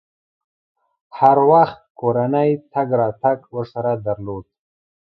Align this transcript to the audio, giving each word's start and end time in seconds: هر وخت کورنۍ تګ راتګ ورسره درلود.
هر 1.17 1.37
وخت 1.49 1.79
کورنۍ 1.99 2.49
تګ 2.73 2.89
راتګ 2.99 3.37
ورسره 3.55 3.91
درلود. 4.05 4.45